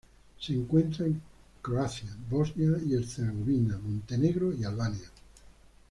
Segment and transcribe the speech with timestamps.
[0.39, 1.21] Se encuentra en
[1.61, 5.07] Croacia, Bosnia y Herzegovina, Montenegro y Albania.